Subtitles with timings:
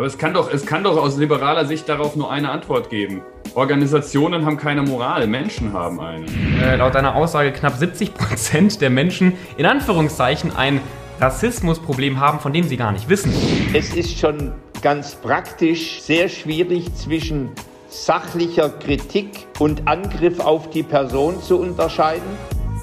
[0.00, 3.20] Aber es kann, doch, es kann doch aus liberaler Sicht darauf nur eine Antwort geben.
[3.54, 6.24] Organisationen haben keine Moral, Menschen haben eine.
[6.58, 10.80] Äh, laut deiner Aussage knapp 70 Prozent der Menschen in Anführungszeichen ein
[11.20, 13.30] Rassismusproblem haben, von dem sie gar nicht wissen.
[13.74, 17.50] Es ist schon ganz praktisch sehr schwierig zwischen
[17.90, 22.38] sachlicher Kritik und Angriff auf die Person zu unterscheiden.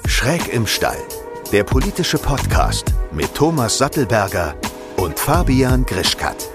[0.06, 1.02] Schräg im Stall,
[1.50, 4.54] der politische Podcast mit Thomas Sattelberger
[4.96, 6.48] und Fabian Grischkat.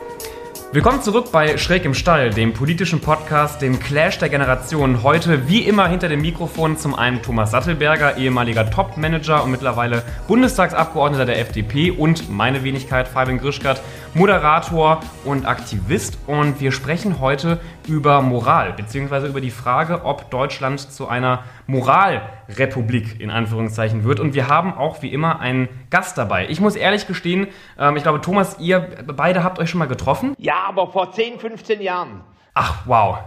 [0.73, 5.03] Willkommen zurück bei Schräg im Stall, dem politischen Podcast, dem Clash der Generationen.
[5.03, 11.27] Heute wie immer hinter dem Mikrofon zum einen Thomas Sattelberger, ehemaliger Top-Manager und mittlerweile Bundestagsabgeordneter
[11.27, 13.83] der FDP und meine Wenigkeit Fabian Grischkat,
[14.15, 16.19] Moderator und Aktivist.
[16.27, 23.19] Und wir sprechen heute über Moral, beziehungsweise über die Frage, ob Deutschland zu einer Moralrepublik
[23.19, 24.19] in Anführungszeichen wird.
[24.19, 26.47] Und wir haben auch wie immer einen Gast dabei.
[26.49, 27.47] Ich muss ehrlich gestehen,
[27.79, 30.35] ähm, ich glaube, Thomas, ihr beide habt euch schon mal getroffen.
[30.37, 32.21] Ja, aber vor 10, 15 Jahren.
[32.53, 33.17] Ach, wow.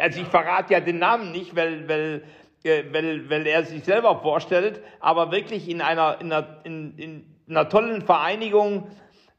[0.00, 2.22] Also ich verrate ja den Namen nicht, weil, weil,
[2.64, 7.24] äh, weil, weil er sich selber vorstellt, aber wirklich in einer, in einer, in, in
[7.50, 8.86] einer tollen Vereinigung,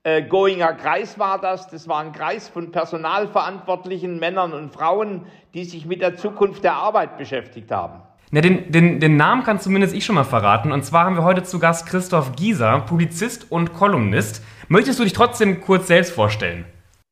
[0.03, 1.67] äh, Goinger Kreis war das.
[1.69, 6.73] Das war ein Kreis von personalverantwortlichen Männern und Frauen, die sich mit der Zukunft der
[6.73, 8.01] Arbeit beschäftigt haben.
[8.31, 10.71] Na, den, den, den Namen kann zumindest ich schon mal verraten.
[10.71, 14.43] Und zwar haben wir heute zu Gast Christoph Gieser, Publizist und Kolumnist.
[14.69, 16.65] Möchtest du dich trotzdem kurz selbst vorstellen?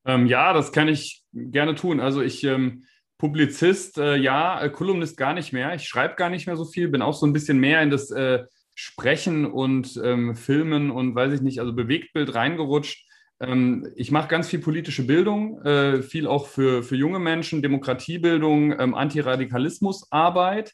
[0.06, 2.00] Ähm, ja, das kann ich gerne tun.
[2.00, 2.84] Also ich ähm,
[3.18, 5.76] Publizist, äh, ja, äh, Kolumnist gar nicht mehr.
[5.76, 8.10] Ich schreibe gar nicht mehr so viel, bin auch so ein bisschen mehr in das
[8.12, 8.46] äh,
[8.82, 13.06] Sprechen und ähm, Filmen und weiß ich nicht, also Bewegtbild reingerutscht.
[13.42, 18.80] Ähm, ich mache ganz viel politische Bildung, äh, viel auch für, für junge Menschen, Demokratiebildung,
[18.80, 20.72] ähm, Antiradikalismusarbeit.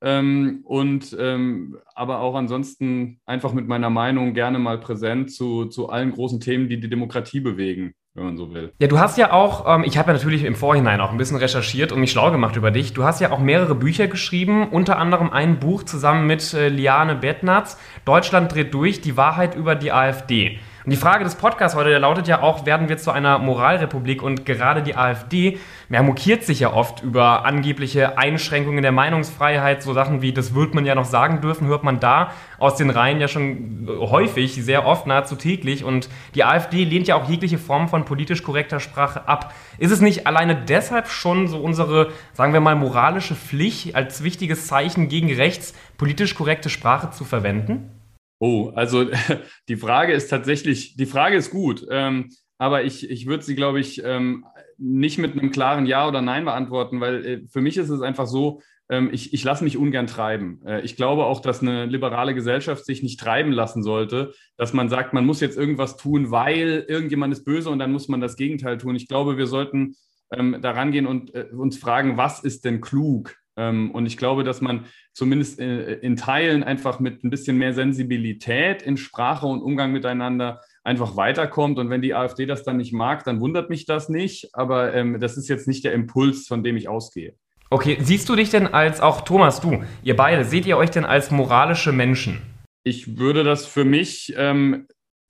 [0.00, 5.88] Ähm, und ähm, aber auch ansonsten einfach mit meiner Meinung gerne mal präsent zu, zu
[5.88, 8.72] allen großen Themen, die die Demokratie bewegen, wenn man so will.
[8.78, 11.36] Ja, du hast ja auch, ähm, ich habe ja natürlich im Vorhinein auch ein bisschen
[11.36, 12.92] recherchiert und mich schlau gemacht über dich.
[12.92, 17.14] Du hast ja auch mehrere Bücher geschrieben, unter anderem ein Buch zusammen mit äh, Liane
[17.14, 20.58] Bettnatz, Deutschland dreht durch, die Wahrheit über die AfD.
[20.84, 24.22] Und die Frage des Podcasts heute, der lautet ja auch, werden wir zu einer Moralrepublik?
[24.22, 25.58] Und gerade die AfD
[25.90, 29.82] ja, mokiert sich ja oft über angebliche Einschränkungen der Meinungsfreiheit.
[29.82, 32.90] So Sachen wie, das wird man ja noch sagen dürfen, hört man da aus den
[32.90, 35.82] Reihen ja schon häufig, sehr oft, nahezu täglich.
[35.82, 39.52] Und die AfD lehnt ja auch jegliche Form von politisch korrekter Sprache ab.
[39.78, 44.68] Ist es nicht alleine deshalb schon so unsere, sagen wir mal, moralische Pflicht als wichtiges
[44.68, 47.97] Zeichen gegen rechts, politisch korrekte Sprache zu verwenden?
[48.38, 49.06] Oh, also
[49.68, 53.80] die Frage ist tatsächlich, die Frage ist gut, ähm, aber ich, ich würde sie, glaube
[53.80, 54.44] ich, ähm,
[54.78, 58.26] nicht mit einem klaren Ja oder Nein beantworten, weil äh, für mich ist es einfach
[58.26, 60.60] so, ähm, ich, ich lasse mich ungern treiben.
[60.66, 64.88] Äh, ich glaube auch, dass eine liberale Gesellschaft sich nicht treiben lassen sollte, dass man
[64.88, 68.36] sagt, man muss jetzt irgendwas tun, weil irgendjemand ist böse und dann muss man das
[68.36, 68.96] Gegenteil tun.
[68.96, 69.94] Ich glaube, wir sollten
[70.32, 73.36] ähm, daran gehen und äh, uns fragen, was ist denn klug?
[73.58, 77.74] Ähm, und ich glaube, dass man zumindest äh, in Teilen einfach mit ein bisschen mehr
[77.74, 81.78] Sensibilität in Sprache und Umgang miteinander einfach weiterkommt.
[81.78, 84.54] Und wenn die AfD das dann nicht mag, dann wundert mich das nicht.
[84.54, 87.34] Aber ähm, das ist jetzt nicht der Impuls, von dem ich ausgehe.
[87.70, 91.04] Okay, siehst du dich denn als, auch Thomas, du, ihr beide, seht ihr euch denn
[91.04, 92.40] als moralische Menschen?
[92.82, 94.86] Ich würde das für mich ähm,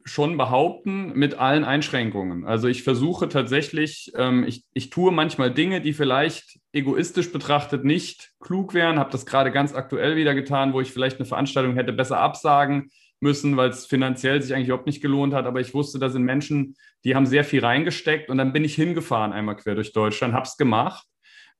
[0.08, 2.44] schon behaupten, mit allen Einschränkungen.
[2.44, 8.32] Also ich versuche tatsächlich, ähm, ich, ich tue manchmal Dinge, die vielleicht egoistisch betrachtet nicht
[8.40, 8.98] klug wären.
[8.98, 12.90] Habe das gerade ganz aktuell wieder getan, wo ich vielleicht eine Veranstaltung hätte besser absagen
[13.20, 15.46] müssen, weil es finanziell sich eigentlich überhaupt nicht gelohnt hat.
[15.46, 18.74] Aber ich wusste, da sind Menschen, die haben sehr viel reingesteckt und dann bin ich
[18.74, 21.06] hingefahren einmal quer durch Deutschland, habe es gemacht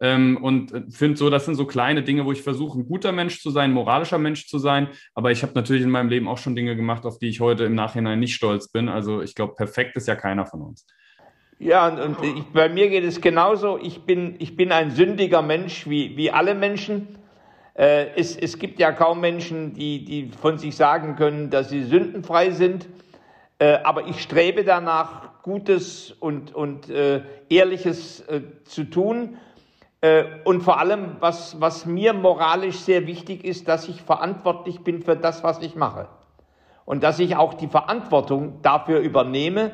[0.01, 3.43] und äh, finde so, das sind so kleine Dinge, wo ich versuche, ein guter Mensch
[3.43, 4.89] zu sein, ein moralischer Mensch zu sein.
[5.15, 7.65] Aber ich habe natürlich in meinem Leben auch schon Dinge gemacht, auf die ich heute
[7.65, 8.89] im Nachhinein nicht stolz bin.
[8.89, 10.87] Also ich glaube, perfekt ist ja keiner von uns.
[11.59, 13.79] Ja, und, und ich, bei mir geht es genauso.
[13.79, 17.19] Ich bin, ich bin ein sündiger Mensch, wie, wie alle Menschen.
[17.75, 21.83] Äh, es, es gibt ja kaum Menschen, die, die von sich sagen können, dass sie
[21.83, 22.89] sündenfrei sind.
[23.59, 29.39] Äh, aber ich strebe danach, Gutes und, und äh, Ehrliches äh, zu tun.
[30.01, 35.03] Äh, und vor allem, was, was mir moralisch sehr wichtig ist, dass ich verantwortlich bin
[35.03, 36.09] für das, was ich mache.
[36.85, 39.73] Und dass ich auch die Verantwortung dafür übernehme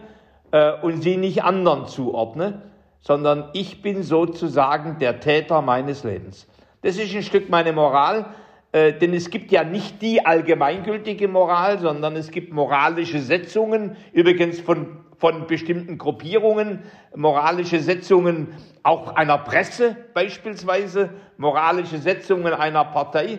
[0.50, 2.62] äh, und sie nicht anderen zuordne,
[3.00, 6.48] sondern ich bin sozusagen der Täter meines Lebens.
[6.82, 8.26] Das ist ein Stück meine Moral,
[8.72, 14.58] äh, denn es gibt ja nicht die allgemeingültige Moral, sondern es gibt moralische Setzungen, übrigens
[14.58, 16.80] von von bestimmten Gruppierungen,
[17.16, 18.48] moralische Setzungen
[18.82, 23.38] auch einer Presse beispielsweise, moralische Setzungen einer Partei.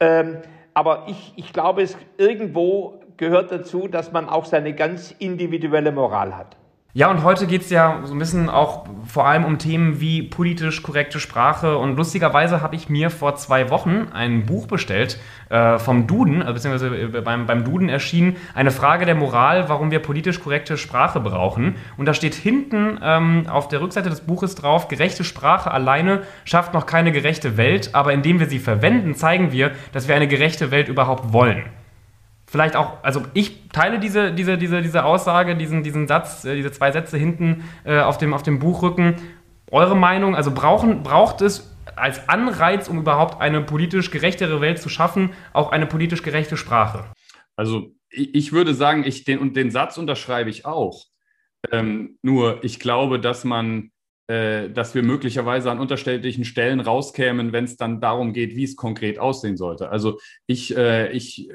[0.00, 0.38] Ähm,
[0.72, 6.34] aber ich, ich glaube, es irgendwo gehört dazu, dass man auch seine ganz individuelle Moral
[6.34, 6.56] hat.
[6.96, 10.22] Ja, und heute geht es ja so ein bisschen auch vor allem um Themen wie
[10.22, 11.76] politisch korrekte Sprache.
[11.76, 15.20] Und lustigerweise habe ich mir vor zwei Wochen ein Buch bestellt
[15.50, 19.90] äh, vom Duden, also beziehungsweise äh, beim, beim Duden erschienen, eine Frage der Moral, warum
[19.90, 21.74] wir politisch korrekte Sprache brauchen.
[21.98, 26.72] Und da steht hinten ähm, auf der Rückseite des Buches drauf, gerechte Sprache alleine schafft
[26.72, 30.70] noch keine gerechte Welt, aber indem wir sie verwenden, zeigen wir, dass wir eine gerechte
[30.70, 31.62] Welt überhaupt wollen
[32.46, 36.72] vielleicht auch, also ich teile diese, diese, diese, diese Aussage, diesen, diesen Satz, äh, diese
[36.72, 39.16] zwei Sätze hinten äh, auf, dem, auf dem Buchrücken.
[39.70, 44.88] Eure Meinung, also brauchen, braucht es als Anreiz, um überhaupt eine politisch gerechtere Welt zu
[44.88, 47.04] schaffen, auch eine politisch gerechte Sprache?
[47.56, 51.04] Also ich würde sagen, ich den, und den Satz unterschreibe ich auch.
[51.72, 53.90] Ähm, nur ich glaube, dass man
[54.28, 58.74] äh, dass wir möglicherweise an unterschiedlichen Stellen rauskämen, wenn es dann darum geht, wie es
[58.74, 59.88] konkret aussehen sollte.
[59.90, 61.48] Also ich, äh, ich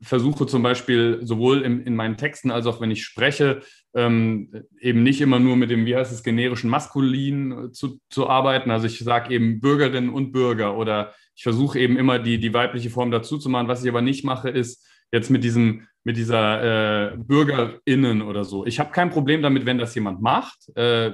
[0.00, 3.60] versuche zum Beispiel sowohl in, in meinen Texten als auch wenn ich spreche,
[3.94, 4.50] ähm,
[4.80, 8.70] eben nicht immer nur mit dem, wie heißt es, generischen Maskulin zu, zu arbeiten.
[8.70, 12.88] Also ich sage eben Bürgerinnen und Bürger oder ich versuche eben immer die, die weibliche
[12.88, 13.68] Form dazu zu machen.
[13.68, 14.82] Was ich aber nicht mache, ist
[15.12, 18.66] jetzt mit diesem mit dieser äh, BürgerInnen oder so.
[18.66, 20.70] Ich habe kein Problem damit, wenn das jemand macht.
[20.76, 21.12] Äh,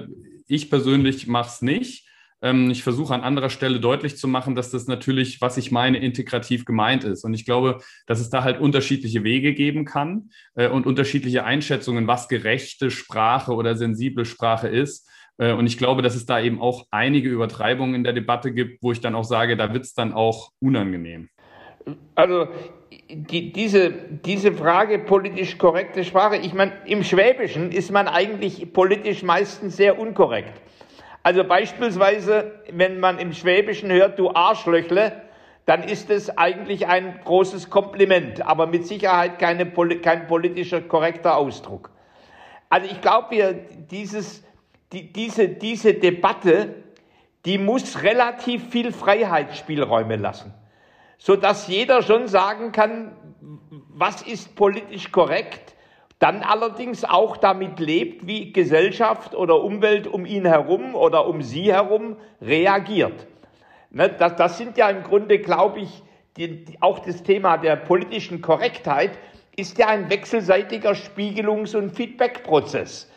[0.51, 2.07] ich persönlich mache es nicht.
[2.41, 5.99] Ähm, ich versuche an anderer Stelle deutlich zu machen, dass das natürlich, was ich meine,
[5.99, 7.23] integrativ gemeint ist.
[7.23, 12.07] Und ich glaube, dass es da halt unterschiedliche Wege geben kann äh, und unterschiedliche Einschätzungen,
[12.07, 15.09] was gerechte Sprache oder sensible Sprache ist.
[15.37, 18.83] Äh, und ich glaube, dass es da eben auch einige Übertreibungen in der Debatte gibt,
[18.83, 21.29] wo ich dann auch sage, da wird es dann auch unangenehm.
[22.15, 22.47] Also
[23.13, 29.23] die, diese, diese Frage politisch korrekte Sprache, ich meine, im Schwäbischen ist man eigentlich politisch
[29.23, 30.53] meistens sehr unkorrekt.
[31.23, 35.23] Also beispielsweise, wenn man im Schwäbischen hört, du Arschlöchle,
[35.65, 41.91] dann ist es eigentlich ein großes Kompliment, aber mit Sicherheit keine, kein politischer korrekter Ausdruck.
[42.69, 44.43] Also ich glaube, wir dieses,
[44.91, 46.75] die, diese, diese Debatte,
[47.45, 50.53] die muss relativ viel Freiheitsspielräume lassen
[51.23, 53.11] so dass jeder schon sagen kann,
[53.89, 55.75] was ist politisch korrekt,
[56.17, 61.71] dann allerdings auch damit lebt, wie Gesellschaft oder Umwelt um ihn herum oder um sie
[61.71, 63.27] herum reagiert.
[63.91, 66.01] Ne, das, das sind ja im Grunde, glaube ich,
[66.37, 69.11] die, auch das Thema der politischen Korrektheit
[69.55, 73.11] ist ja ein wechselseitiger Spiegelungs- und Feedbackprozess.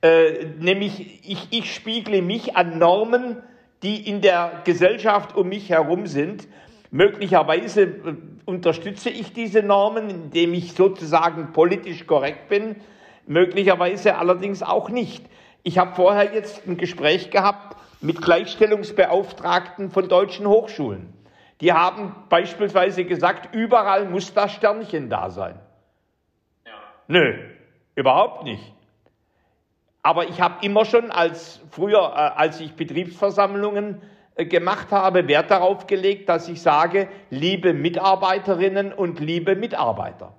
[0.00, 3.42] Äh, nämlich ich, ich spiegle mich an Normen,
[3.82, 6.48] die in der Gesellschaft um mich herum sind
[6.90, 12.76] Möglicherweise äh, unterstütze ich diese Normen, indem ich sozusagen politisch korrekt bin,
[13.26, 15.24] möglicherweise allerdings auch nicht.
[15.62, 21.12] Ich habe vorher jetzt ein Gespräch gehabt mit Gleichstellungsbeauftragten von deutschen Hochschulen.
[21.60, 25.60] Die haben beispielsweise gesagt, überall muss das Sternchen da sein.
[26.64, 26.72] Ja.
[27.06, 27.34] Nö,
[27.94, 28.72] überhaupt nicht.
[30.02, 34.00] Aber ich habe immer schon als früher, äh, als ich Betriebsversammlungen
[34.46, 40.34] gemacht habe, Wert darauf gelegt, dass ich sage, liebe Mitarbeiterinnen und liebe Mitarbeiter.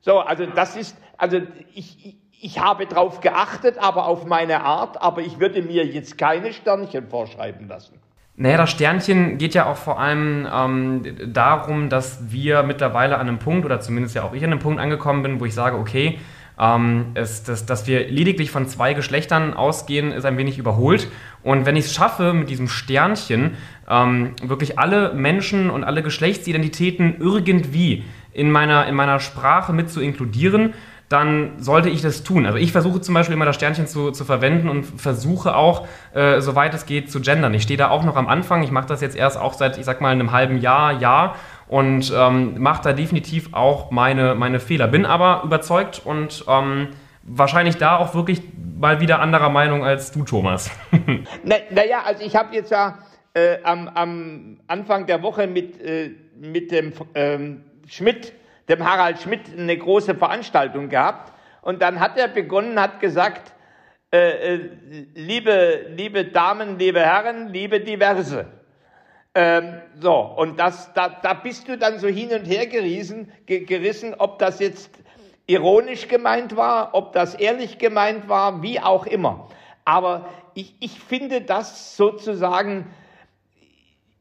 [0.00, 1.40] So, also das ist, also
[1.74, 6.52] ich, ich habe darauf geachtet, aber auf meine Art, aber ich würde mir jetzt keine
[6.52, 8.00] Sternchen vorschreiben lassen.
[8.40, 13.40] Naja, das Sternchen geht ja auch vor allem ähm, darum, dass wir mittlerweile an einem
[13.40, 16.20] Punkt, oder zumindest ja auch ich an einem Punkt angekommen bin, wo ich sage, okay,
[16.58, 21.08] ähm, ist, dass, dass wir lediglich von zwei Geschlechtern ausgehen, ist ein wenig überholt.
[21.42, 23.56] Und wenn ich es schaffe, mit diesem Sternchen
[23.88, 30.00] ähm, wirklich alle Menschen und alle Geschlechtsidentitäten irgendwie in meiner, in meiner Sprache mit zu
[30.00, 30.74] inkludieren,
[31.08, 32.44] dann sollte ich das tun.
[32.44, 36.40] Also ich versuche zum Beispiel immer das Sternchen zu, zu verwenden und versuche auch, äh,
[36.40, 37.54] soweit es geht, zu gendern.
[37.54, 38.62] Ich stehe da auch noch am Anfang.
[38.62, 41.36] Ich mache das jetzt erst auch seit, ich sag mal, einem halben Jahr, Jahr
[41.68, 44.88] und ähm, mache da definitiv auch meine, meine Fehler.
[44.88, 46.88] Bin aber überzeugt und ähm,
[47.22, 48.42] wahrscheinlich da auch wirklich
[48.78, 50.70] mal wieder anderer Meinung als du, Thomas.
[51.44, 52.98] Naja, na also ich habe jetzt ja
[53.34, 58.32] äh, am, am, Anfang der Woche mit, äh, mit dem ähm, Schmidt,
[58.68, 61.32] dem Harald Schmidt, eine große Veranstaltung gehabt.
[61.60, 63.52] Und dann hat er begonnen, hat gesagt,
[64.10, 64.70] äh, äh
[65.14, 68.46] liebe, liebe Damen, liebe Herren, liebe Diverse.
[69.40, 74.16] Ähm, so, und das, da, da bist du dann so hin und her gerissen, gerissen,
[74.18, 74.90] ob das jetzt
[75.46, 79.48] ironisch gemeint war, ob das ehrlich gemeint war, wie auch immer.
[79.84, 82.92] Aber ich, ich finde das sozusagen,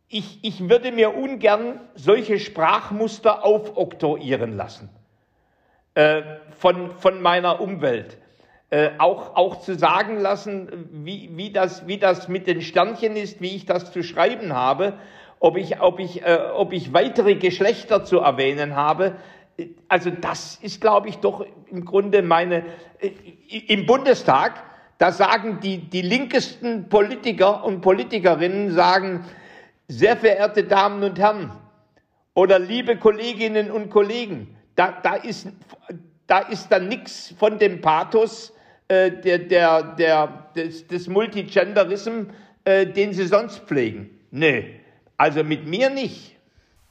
[0.08, 4.88] ich, ich würde mir ungern solche Sprachmuster aufoktroyieren lassen
[5.96, 6.22] äh,
[6.60, 8.20] von, von meiner Umwelt.
[8.70, 13.40] Äh, auch, auch zu sagen lassen, wie, wie, das, wie das mit den Sternchen ist,
[13.40, 15.00] wie ich das zu schreiben habe,
[15.40, 19.16] ob ich, ob ich, äh, ob ich weitere Geschlechter zu erwähnen habe.
[19.88, 22.66] also das ist, glaube ich, doch im Grunde meine,
[23.00, 23.12] äh,
[23.68, 24.62] im Bundestag,
[24.98, 29.24] da sagen die, die linkesten Politiker und Politikerinnen, sagen,
[29.88, 31.54] sehr verehrte Damen und Herren
[32.34, 35.48] oder liebe Kolleginnen und Kollegen, da, da, ist,
[36.28, 38.54] da ist dann nichts von dem Pathos
[38.88, 42.26] äh, der, der, der, des, des Multigenderism,
[42.64, 44.10] äh, den sie sonst pflegen.
[44.32, 44.80] Nee,
[45.18, 46.36] also mit mir nicht.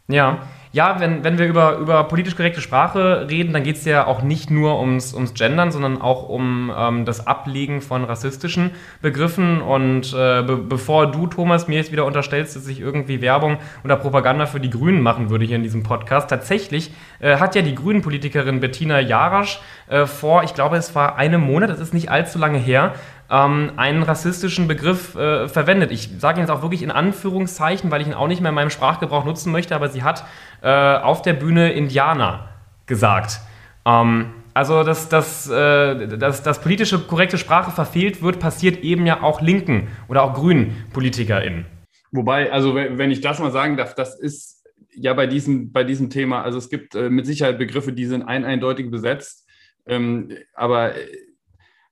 [0.08, 4.06] Ja, ja, wenn, wenn wir über, über politisch korrekte Sprache reden, dann geht es ja
[4.06, 9.60] auch nicht nur ums, ums Gendern, sondern auch um ähm, das Ablegen von rassistischen Begriffen.
[9.62, 13.96] Und äh, be bevor du, Thomas, mir jetzt wieder unterstellst, dass ich irgendwie Werbung oder
[13.96, 17.74] Propaganda für die Grünen machen würde hier in diesem Podcast, tatsächlich äh, hat ja die
[17.74, 22.38] Grünen-Politikerin Bettina Jarasch äh, vor, ich glaube, es war einem Monat, das ist nicht allzu
[22.38, 22.94] lange her,
[23.30, 25.90] ähm, einen rassistischen Begriff äh, verwendet.
[25.90, 28.54] Ich sage ihn jetzt auch wirklich in Anführungszeichen, weil ich ihn auch nicht mehr in
[28.54, 30.24] meinem Sprachgebrauch nutzen möchte, aber sie hat
[30.62, 32.48] äh, auf der Bühne Indianer
[32.86, 33.40] gesagt.
[33.84, 39.22] Ähm, also, dass, dass, äh, dass, dass politische korrekte Sprache verfehlt wird, passiert eben ja
[39.22, 41.66] auch linken oder auch grünen PolitikerInnen.
[42.10, 46.08] Wobei, also wenn ich das mal sagen darf, das ist ja bei diesem, bei diesem
[46.08, 49.46] Thema, also es gibt äh, mit Sicherheit Begriffe, die sind ein eindeutig besetzt,
[49.84, 50.94] ähm, aber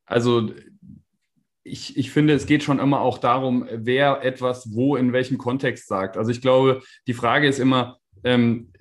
[0.07, 0.51] also
[1.65, 5.89] ich, ich finde, es geht schon immer auch darum, wer etwas wo in welchem Kontext
[5.89, 6.17] sagt.
[6.17, 8.73] Also ich glaube, die Frage ist immer, ähm,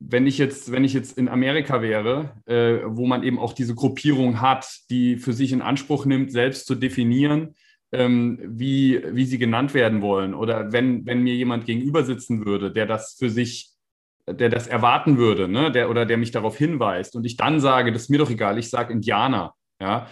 [0.00, 3.74] wenn ich jetzt, wenn ich jetzt in Amerika wäre, äh, wo man eben auch diese
[3.74, 7.54] Gruppierung hat, die für sich in Anspruch nimmt, selbst zu definieren,
[7.90, 10.34] ähm, wie, wie sie genannt werden wollen.
[10.34, 13.70] Oder wenn, wenn mir jemand gegenüber sitzen würde, der das für sich,
[14.28, 17.92] der das erwarten würde, ne, der, oder der mich darauf hinweist und ich dann sage,
[17.92, 20.06] das ist mir doch egal, ich sage Indianer, ja,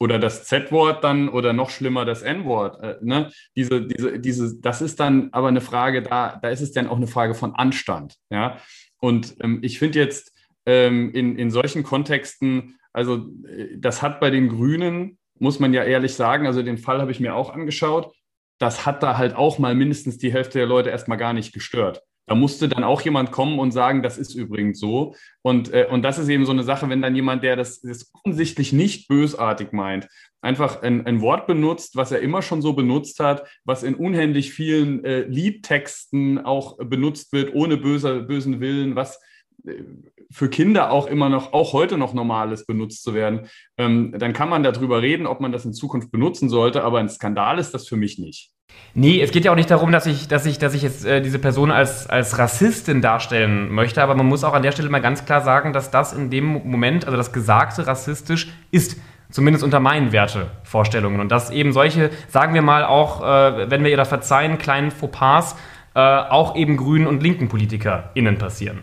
[0.00, 2.82] oder das Z-Wort dann oder noch schlimmer das N-Wort.
[2.82, 3.30] Äh, ne?
[3.54, 6.96] Diese, diese, diese, das ist dann aber eine Frage, da, da ist es dann auch
[6.96, 8.16] eine Frage von Anstand.
[8.30, 8.58] Ja?
[8.98, 10.32] Und ähm, ich finde jetzt
[10.64, 15.84] ähm, in, in solchen Kontexten, also äh, das hat bei den Grünen, muss man ja
[15.84, 18.14] ehrlich sagen, also den Fall habe ich mir auch angeschaut,
[18.58, 22.02] das hat da halt auch mal mindestens die Hälfte der Leute erstmal gar nicht gestört.
[22.30, 25.16] Da musste dann auch jemand kommen und sagen, das ist übrigens so.
[25.42, 28.08] Und, äh, und das ist eben so eine Sache, wenn dann jemand, der das, das
[28.14, 30.06] offensichtlich nicht bösartig meint,
[30.40, 34.52] einfach ein, ein, Wort benutzt, was er immer schon so benutzt hat, was in unheimlich
[34.52, 39.20] vielen äh, Liedtexten auch benutzt wird, ohne böser, bösen Willen, was
[39.66, 39.82] äh,
[40.30, 44.34] für Kinder auch immer noch, auch heute noch normal ist, benutzt zu werden, ähm, dann
[44.34, 47.74] kann man darüber reden, ob man das in Zukunft benutzen sollte, aber ein Skandal ist
[47.74, 48.52] das für mich nicht.
[48.94, 51.20] Nee, es geht ja auch nicht darum, dass ich, dass ich, dass ich jetzt äh,
[51.20, 55.00] diese Person als, als Rassistin darstellen möchte, aber man muss auch an der Stelle mal
[55.00, 58.96] ganz klar sagen, dass das in dem Moment, also das Gesagte rassistisch ist.
[59.30, 61.20] Zumindest unter meinen Wertevorstellungen.
[61.20, 64.90] Und dass eben solche, sagen wir mal auch, äh, wenn wir ihr da verzeihen, kleinen
[64.90, 65.54] Fauxpas
[65.94, 68.80] äh, auch eben grünen und linken PolitikerInnen passieren.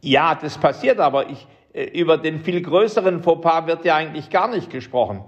[0.00, 4.48] Ja, das passiert, aber ich, äh, über den viel größeren Fauxpas wird ja eigentlich gar
[4.48, 5.24] nicht gesprochen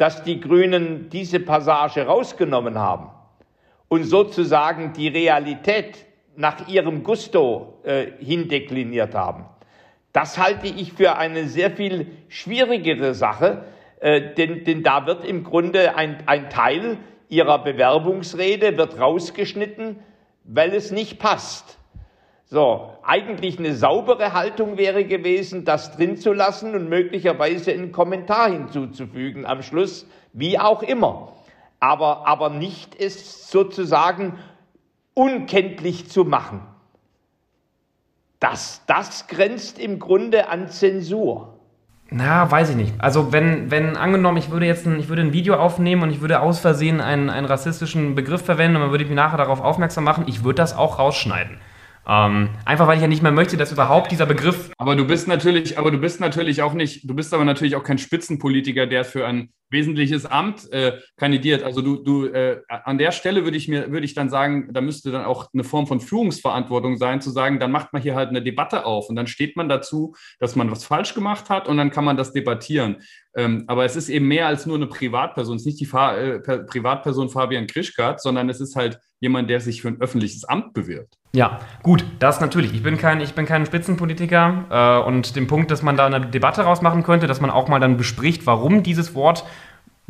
[0.00, 3.10] dass die Grünen diese Passage rausgenommen haben
[3.88, 9.44] und sozusagen die Realität nach ihrem Gusto äh, hindekliniert haben.
[10.14, 13.66] Das halte ich für eine sehr viel schwierigere Sache,
[14.00, 16.96] äh, denn, denn da wird im Grunde ein, ein Teil
[17.28, 19.98] ihrer Bewerbungsrede wird rausgeschnitten,
[20.44, 21.78] weil es nicht passt.
[22.52, 28.50] So, eigentlich eine saubere Haltung wäre gewesen, das drin zu lassen und möglicherweise einen Kommentar
[28.50, 31.32] hinzuzufügen am Schluss, wie auch immer.
[31.78, 34.36] Aber, aber nicht es sozusagen
[35.14, 36.62] unkenntlich zu machen.
[38.40, 41.60] Das, das grenzt im Grunde an Zensur.
[42.10, 42.94] Na, weiß ich nicht.
[42.98, 46.20] Also wenn, wenn angenommen, ich würde jetzt ein, ich würde ein Video aufnehmen und ich
[46.20, 50.02] würde aus Versehen einen, einen rassistischen Begriff verwenden und man würde mich nachher darauf aufmerksam
[50.02, 51.60] machen, ich würde das auch rausschneiden.
[52.08, 54.70] Ähm, einfach weil ich ja nicht mehr möchte, dass überhaupt dieser Begriff.
[54.78, 57.84] Aber du bist natürlich, aber du bist natürlich auch nicht, du bist aber natürlich auch
[57.84, 61.62] kein Spitzenpolitiker, der für ein wesentliches Amt äh, kandidiert.
[61.62, 64.80] Also du, du äh, an der Stelle würde ich mir, würde ich dann sagen, da
[64.80, 68.30] müsste dann auch eine Form von Führungsverantwortung sein, zu sagen, dann macht man hier halt
[68.30, 71.76] eine Debatte auf und dann steht man dazu, dass man was falsch gemacht hat und
[71.76, 72.96] dann kann man das debattieren.
[73.36, 75.56] Ähm, aber es ist eben mehr als nur eine Privatperson.
[75.56, 79.60] Es ist nicht die Fa äh, Privatperson Fabian Krischkat, sondern es ist halt jemand, der
[79.60, 81.16] sich für ein öffentliches Amt bewirbt.
[81.32, 82.74] Ja, gut, das natürlich.
[82.74, 86.26] Ich bin kein, ich bin kein Spitzenpolitiker äh, und den Punkt, dass man da eine
[86.26, 89.44] Debatte rausmachen könnte, dass man auch mal dann bespricht, warum dieses Wort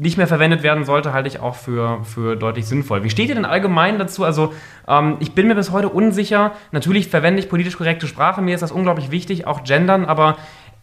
[0.00, 3.04] nicht mehr verwendet werden sollte, halte ich auch für, für deutlich sinnvoll.
[3.04, 4.24] Wie steht ihr denn allgemein dazu?
[4.24, 4.54] Also,
[4.88, 6.52] ähm, ich bin mir bis heute unsicher.
[6.72, 10.38] Natürlich verwende ich politisch korrekte Sprache, mir ist das unglaublich wichtig, auch gendern, aber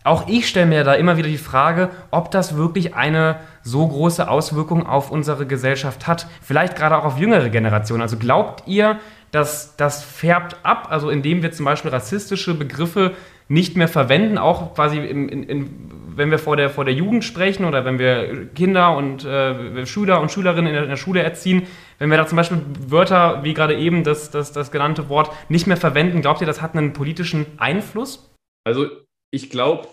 [0.08, 4.30] auch ich stelle mir da immer wieder die Frage, ob das wirklich eine so große
[4.30, 6.28] Auswirkung auf unsere Gesellschaft hat.
[6.42, 8.02] Vielleicht gerade auch auf jüngere Generationen.
[8.02, 9.00] Also glaubt ihr,
[9.32, 13.14] dass das färbt ab, also indem wir zum Beispiel rassistische Begriffe
[13.50, 17.24] nicht mehr verwenden, auch quasi in, in, in, wenn wir vor der, vor der Jugend
[17.24, 21.22] sprechen oder wenn wir Kinder und äh, Schüler und Schülerinnen in der, in der, Schule
[21.22, 21.64] erziehen,
[22.00, 25.68] wenn wir da zum Beispiel Wörter wie gerade eben das, das, das genannte Wort nicht
[25.68, 28.34] mehr verwenden, glaubt ihr, das hat einen politischen Einfluss?
[28.66, 28.88] Also
[29.32, 29.88] ich glaube,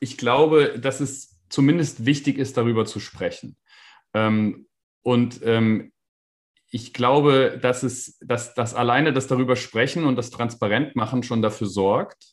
[0.00, 3.56] ich glaube, dass es zumindest wichtig ist, darüber zu sprechen.
[4.14, 4.66] Ähm,
[5.02, 5.92] und ähm,
[6.70, 11.42] ich glaube, dass es, dass, dass alleine das darüber sprechen und das transparent machen schon
[11.42, 12.24] dafür sorgt,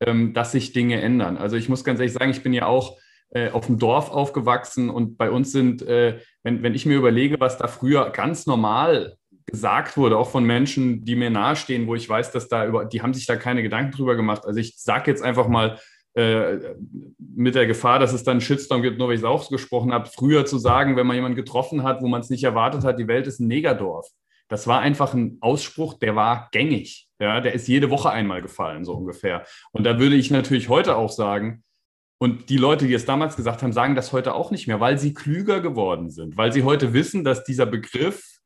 [0.00, 1.36] ähm, dass sich Dinge ändern.
[1.36, 2.98] Also ich muss ganz ehrlich sagen, ich bin ja auch
[3.30, 7.40] äh, auf dem Dorf aufgewachsen und bei uns sind, äh, wenn, wenn ich mir überlege,
[7.40, 9.16] was da früher ganz normal
[9.46, 13.00] gesagt wurde, auch von Menschen, die mir nahestehen, wo ich weiß, dass da über, die
[13.00, 14.44] haben sich da keine Gedanken drüber gemacht.
[14.44, 15.78] Also ich sage jetzt einfach mal,
[16.14, 16.74] äh,
[17.18, 20.08] mit der Gefahr, dass es dann Shitstorm gibt, nur weil ich es auch gesprochen habe,
[20.08, 23.08] früher zu sagen, wenn man jemanden getroffen hat, wo man es nicht erwartet hat, die
[23.08, 24.06] Welt ist ein Negerdorf.
[24.48, 27.08] Das war einfach ein Ausspruch, der war gängig.
[27.18, 29.46] Ja, der ist jede Woche einmal gefallen, so ungefähr.
[29.70, 31.64] Und da würde ich natürlich heute auch sagen,
[32.18, 34.98] und die Leute, die es damals gesagt haben, sagen das heute auch nicht mehr, weil
[34.98, 38.40] sie klüger geworden sind, weil sie heute wissen, dass dieser Begriff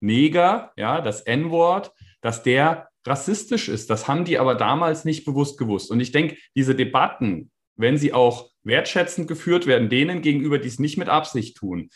[0.00, 3.90] Neger, ja, das N-Wort, dass der rassistisch ist.
[3.90, 5.90] Das haben die aber damals nicht bewusst gewusst.
[5.90, 10.78] Und ich denke, diese Debatten, wenn sie auch wertschätzend geführt werden, denen gegenüber, die es
[10.78, 11.90] nicht mit Absicht tun,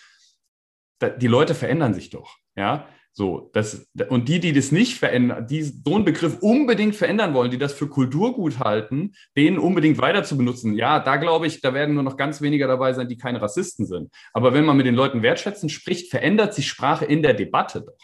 [1.18, 2.36] die Leute verändern sich doch.
[2.56, 7.32] Ja, so, das, und die, die das nicht verändern, die so einen Begriff unbedingt verändern
[7.32, 11.60] wollen, die das für Kulturgut halten, den unbedingt weiter zu benutzen, ja, da glaube ich,
[11.60, 14.10] da werden nur noch ganz weniger dabei sein, die keine Rassisten sind.
[14.32, 17.98] Aber wenn man mit den Leuten wertschätzend spricht, verändert sich Sprache in der Debatte doch.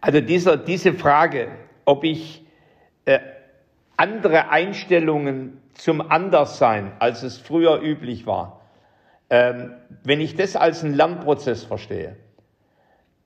[0.00, 1.48] Also dieser, diese Frage,
[1.84, 2.44] ob ich
[3.04, 3.18] äh,
[3.96, 8.60] andere Einstellungen zum Anderssein, als es früher üblich war,
[9.30, 9.74] ähm,
[10.04, 12.16] wenn ich das als einen Lernprozess verstehe,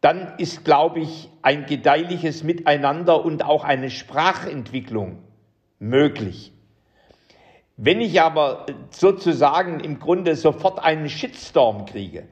[0.01, 5.23] dann ist, glaube ich, ein gedeihliches Miteinander und auch eine Sprachentwicklung
[5.79, 6.53] möglich.
[7.77, 12.29] Wenn ich aber sozusagen im Grunde sofort einen Shitstorm kriege,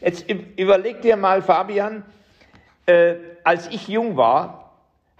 [0.00, 2.04] jetzt überleg dir mal, Fabian,
[2.86, 3.14] äh,
[3.44, 4.61] als ich jung war,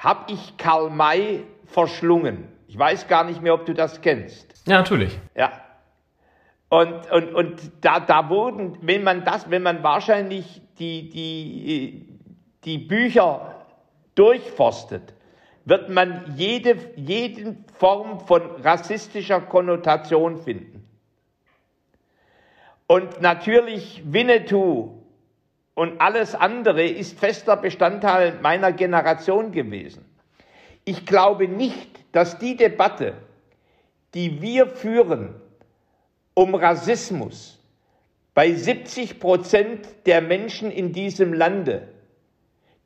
[0.03, 2.49] habe ich Karl May verschlungen.
[2.67, 4.53] Ich weiß gar nicht mehr, ob du das kennst.
[4.67, 5.19] Ja, natürlich.
[5.37, 5.53] Ja.
[6.69, 12.19] Und, und, und da, da wurden, wenn man das, wenn man wahrscheinlich die, die,
[12.65, 13.67] die Bücher
[14.15, 15.15] durchforstet,
[15.65, 20.89] wird man jede, jede Form von rassistischer Konnotation finden.
[22.87, 25.02] Und natürlich Winnetou
[25.75, 30.05] und alles andere ist fester Bestandteil meiner Generation gewesen.
[30.85, 33.15] Ich glaube nicht, dass die Debatte,
[34.15, 35.35] die wir führen
[36.35, 37.59] um Rassismus,
[38.35, 41.89] bei 70 Prozent der Menschen in diesem Lande,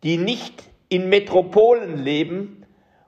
[0.02, 2.64] die nicht in Metropolen leben,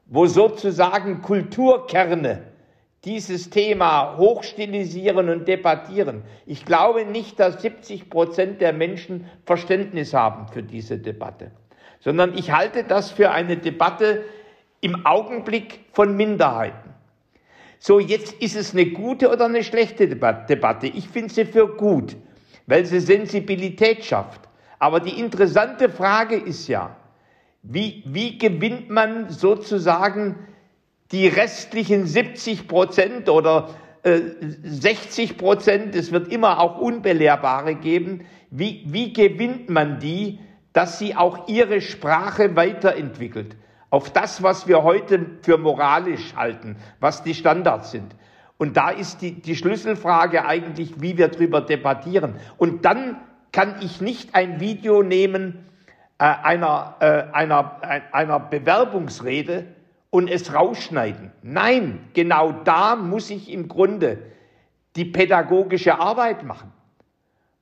[0.06, 2.47] wo sozusagen Kulturkerne
[3.04, 6.22] dieses Thema hochstilisieren und debattieren.
[6.46, 11.52] Ich glaube nicht, dass 70 Prozent der Menschen Verständnis haben für diese Debatte,
[12.00, 14.24] sondern ich halte das für eine Debatte
[14.80, 16.90] im Augenblick von Minderheiten.
[17.78, 20.88] So, jetzt ist es eine gute oder eine schlechte Debatte.
[20.88, 22.16] Ich finde sie für gut
[22.68, 24.42] weil sie Sensibilität schafft.
[24.78, 26.94] Aber die interessante Frage ist ja,
[27.62, 30.36] wie, wie gewinnt man sozusagen
[31.12, 33.70] die restlichen 70 Prozent oder
[34.02, 34.20] äh,
[34.62, 40.38] 60 Prozent, es wird immer auch Unbelehrbare geben, wie, wie gewinnt man die,
[40.72, 43.56] dass sie auch ihre Sprache weiterentwickelt?
[43.90, 48.14] Auf das, was wir heute für moralisch halten, was die Standards sind.
[48.58, 52.34] Und da ist die, die Schlüsselfrage eigentlich, wie wir darüber debattieren.
[52.58, 53.16] Und dann
[53.52, 55.64] kann ich nicht ein Video nehmen
[56.18, 59.66] äh, einer, äh, einer, äh, einer Bewerbungsrede
[60.10, 61.32] und es rausschneiden.
[61.42, 64.18] Nein, genau da muss ich im Grunde
[64.96, 66.72] die pädagogische Arbeit machen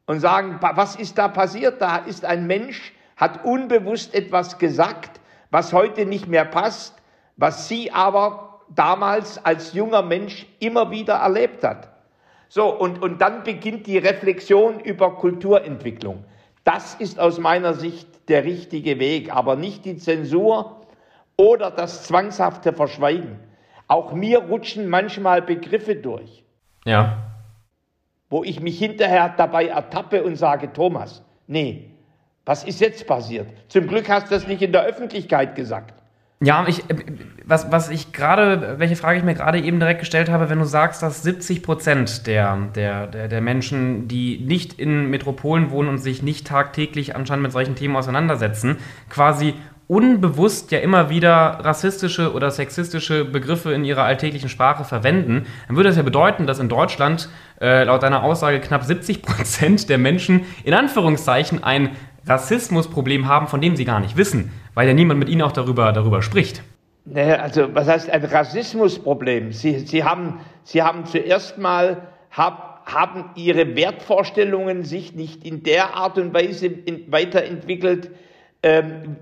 [0.06, 1.80] und sagen, was ist da passiert?
[1.80, 6.94] Da ist ein Mensch, hat unbewusst etwas gesagt, was heute nicht mehr passt,
[7.36, 11.92] was Sie aber damals als junger Mensch immer wieder erlebt hat.
[12.48, 16.24] So, und, und dann beginnt die Reflexion über Kulturentwicklung.
[16.64, 20.80] Das ist aus meiner Sicht der richtige Weg, aber nicht die Zensur
[21.36, 23.38] oder das zwangshafte Verschweigen.
[23.88, 26.44] Auch mir rutschen manchmal Begriffe durch.
[26.84, 27.18] Ja.
[28.28, 31.90] Wo ich mich hinterher dabei ertappe und sage, Thomas, nee,
[32.44, 33.48] was ist jetzt passiert?
[33.68, 35.94] Zum Glück hast du das nicht in der Öffentlichkeit gesagt.
[36.40, 36.84] Ja, ich,
[37.46, 40.66] was, was ich gerade, welche Frage ich mir gerade eben direkt gestellt habe, wenn du
[40.66, 45.98] sagst, dass 70 Prozent der, der, der, der Menschen, die nicht in Metropolen wohnen und
[45.98, 48.76] sich nicht tagtäglich anscheinend mit solchen Themen auseinandersetzen,
[49.08, 49.54] quasi
[49.88, 55.88] unbewusst ja immer wieder rassistische oder sexistische Begriffe in ihrer alltäglichen Sprache verwenden, dann würde
[55.88, 57.28] das ja bedeuten, dass in Deutschland
[57.60, 61.90] äh, laut deiner Aussage knapp 70 Prozent der Menschen in Anführungszeichen ein
[62.26, 65.92] Rassismusproblem haben, von dem sie gar nicht wissen, weil ja niemand mit ihnen auch darüber,
[65.92, 66.62] darüber spricht.
[67.04, 69.52] Naja, also was heißt ein Rassismusproblem?
[69.52, 75.94] Sie, Sie, haben, Sie haben zuerst mal hab, haben Ihre Wertvorstellungen sich nicht in der
[75.94, 78.10] Art und Weise in, weiterentwickelt,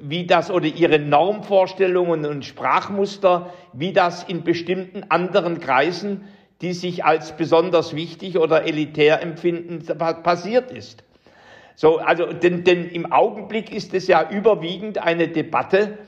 [0.00, 6.24] wie das oder Ihre Normvorstellungen und Sprachmuster, wie das in bestimmten anderen Kreisen,
[6.61, 9.85] die sich als besonders wichtig oder elitär empfinden,
[10.22, 11.04] passiert ist.
[11.74, 15.98] So, also, denn, denn im Augenblick ist es ja überwiegend eine Debatte,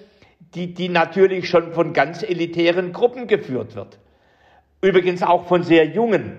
[0.55, 3.99] die, die natürlich schon von ganz elitären Gruppen geführt wird.
[4.81, 6.39] Übrigens auch von sehr jungen.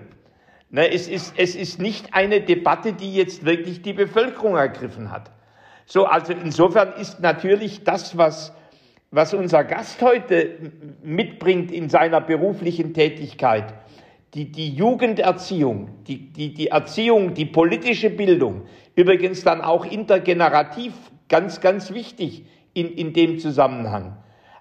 [0.70, 5.30] Ne, es, ist, es ist nicht eine Debatte, die jetzt wirklich die Bevölkerung ergriffen hat.
[5.90, 8.52] So, also insofern ist natürlich das, was,
[9.10, 10.70] was unser Gast heute
[11.02, 13.72] mitbringt in seiner beruflichen Tätigkeit,
[14.34, 20.92] die, die Jugenderziehung, die, die, die Erziehung, die politische Bildung, übrigens dann auch intergenerativ
[21.30, 24.18] ganz, ganz wichtig in, in dem Zusammenhang.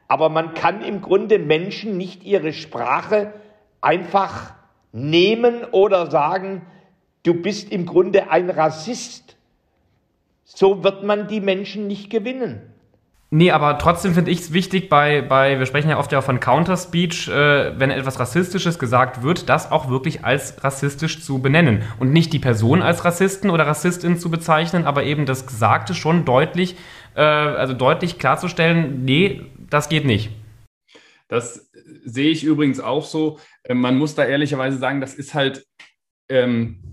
[0.07, 3.33] Aber man kann im Grunde Menschen nicht ihre Sprache
[3.81, 4.53] einfach
[4.93, 6.61] nehmen oder sagen,
[7.23, 9.36] du bist im Grunde ein Rassist.
[10.49, 12.61] So wird man die Menschen nicht gewinnen.
[13.29, 16.39] Nee, aber trotzdem finde ich es wichtig, bei, bei, wir sprechen ja oft ja von
[16.39, 21.83] Counterspeech, äh, wenn etwas Rassistisches gesagt wird, das auch wirklich als rassistisch zu benennen.
[21.99, 26.23] Und nicht die Person als Rassisten oder Rassistin zu bezeichnen, aber eben das Gesagte schon
[26.23, 26.77] deutlich,
[27.15, 30.29] äh, also deutlich klarzustellen, nee, das geht nicht.
[31.27, 31.69] Das
[32.05, 33.39] sehe ich übrigens auch so.
[33.63, 35.65] Äh, man muss da ehrlicherweise sagen, das ist halt
[36.29, 36.86] ähm,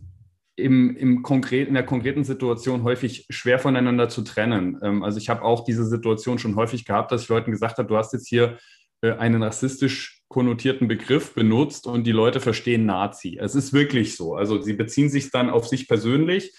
[0.57, 4.79] im, im konkret, in der konkreten Situation häufig schwer voneinander zu trennen.
[4.83, 7.89] Ähm, also ich habe auch diese Situation schon häufig gehabt, dass ich Leuten gesagt habe,
[7.89, 8.59] du hast jetzt hier
[9.03, 13.39] äh, einen rassistisch konnotierten Begriff benutzt und die Leute verstehen Nazi.
[13.41, 14.35] Es ist wirklich so.
[14.35, 16.53] Also sie beziehen sich dann auf sich persönlich.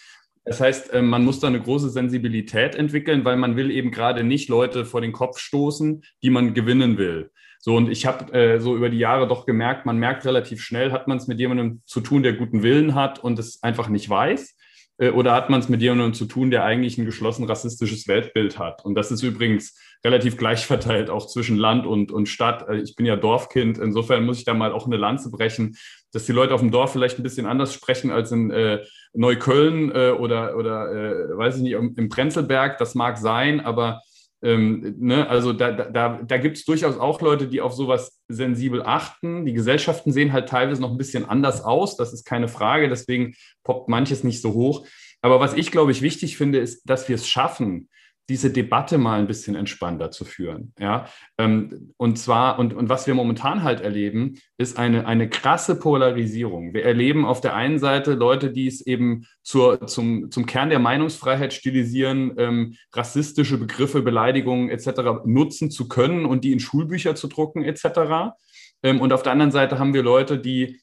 [0.45, 4.23] Das heißt, äh, man muss da eine große Sensibilität entwickeln, weil man will eben gerade
[4.23, 7.31] nicht Leute vor den Kopf stoßen, die man gewinnen will.
[7.59, 10.91] So, und ich habe äh, so über die Jahre doch gemerkt, man merkt relativ schnell,
[10.91, 14.07] hat man es mit jemandem zu tun, der guten Willen hat und es einfach nicht
[14.07, 14.55] weiß,
[14.97, 18.85] oder hat man es mit jemandem zu tun, der eigentlich ein geschlossen rassistisches Weltbild hat.
[18.85, 22.69] Und das ist übrigens relativ gleich verteilt, auch zwischen Land und, und Stadt.
[22.69, 25.75] Äh, ich bin ja Dorfkind, insofern muss ich da mal auch eine Lanze brechen,
[26.13, 29.91] dass die Leute auf dem Dorf vielleicht ein bisschen anders sprechen als in äh, Neukölln
[29.91, 32.77] äh, oder, oder äh, weiß ich nicht, im Prenzlberg.
[32.77, 34.01] Das mag sein, aber
[34.41, 38.83] ähm, ne, also da, da, da gibt es durchaus auch Leute, die auf sowas sensibel
[38.83, 39.45] achten.
[39.45, 43.35] Die Gesellschaften sehen halt teilweise noch ein bisschen anders aus, das ist keine Frage, deswegen
[43.63, 44.85] poppt manches nicht so hoch.
[45.21, 47.89] Aber was ich, glaube ich, wichtig finde, ist, dass wir es schaffen,
[48.29, 50.73] diese Debatte mal ein bisschen entspannter zu führen.
[50.79, 51.05] Ja?
[51.37, 56.73] Ähm, und zwar, und, und was wir momentan halt erleben, ist eine, eine krasse Polarisierung.
[56.73, 60.79] Wir erleben auf der einen Seite Leute, die es eben zur, zum, zum Kern der
[60.79, 65.25] Meinungsfreiheit stilisieren, ähm, rassistische Begriffe, Beleidigungen etc.
[65.25, 68.33] nutzen zu können und die in Schulbücher zu drucken etc.
[68.81, 70.79] Ähm, und auf der anderen Seite haben wir Leute, die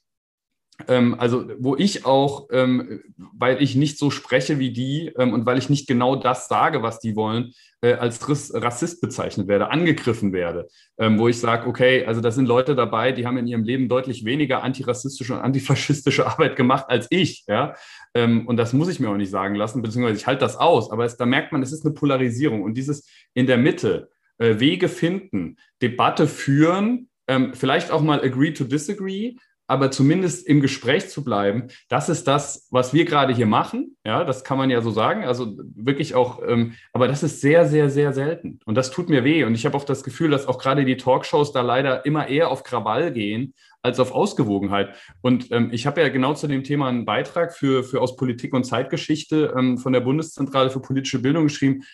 [0.88, 5.46] ähm, also wo ich auch, ähm, weil ich nicht so spreche wie die ähm, und
[5.46, 10.32] weil ich nicht genau das sage, was die wollen, äh, als Rassist bezeichnet werde, angegriffen
[10.32, 10.68] werde,
[10.98, 13.88] ähm, wo ich sage, okay, also da sind Leute dabei, die haben in ihrem Leben
[13.88, 17.74] deutlich weniger antirassistische und antifaschistische Arbeit gemacht als ich, ja,
[18.14, 20.90] ähm, und das muss ich mir auch nicht sagen lassen, beziehungsweise ich halte das aus,
[20.90, 22.62] aber es, da merkt man, es ist eine Polarisierung.
[22.62, 28.52] Und dieses in der Mitte äh, Wege finden, Debatte führen, ähm, vielleicht auch mal agree
[28.52, 29.36] to disagree,
[29.72, 33.96] aber zumindest im Gespräch zu bleiben, das ist das, was wir gerade hier machen.
[34.04, 35.24] Ja, das kann man ja so sagen.
[35.24, 38.60] Also wirklich auch, ähm, aber das ist sehr, sehr, sehr selten.
[38.66, 39.44] Und das tut mir weh.
[39.44, 42.50] Und ich habe auch das Gefühl, dass auch gerade die Talkshows da leider immer eher
[42.50, 44.94] auf Krawall gehen als auf Ausgewogenheit.
[45.22, 48.52] Und ähm, ich habe ja genau zu dem Thema einen Beitrag für, für aus Politik
[48.52, 51.84] und Zeitgeschichte ähm, von der Bundeszentrale für politische Bildung geschrieben.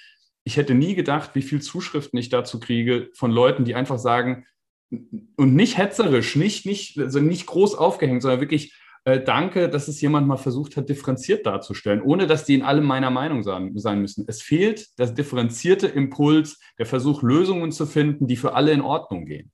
[0.43, 4.47] Ich hätte nie gedacht, wie viel Zuschriften ich dazu kriege von Leuten, die einfach sagen,
[4.91, 8.73] und nicht hetzerisch, nicht, nicht, also nicht groß aufgehängt, sondern wirklich
[9.05, 12.85] äh, danke, dass es jemand mal versucht hat, differenziert darzustellen, ohne dass die in allem
[12.85, 14.25] meiner Meinung sein, sein müssen.
[14.29, 19.27] Es fehlt der differenzierte Impuls, der Versuch, Lösungen zu finden, die für alle in Ordnung
[19.27, 19.51] gehen.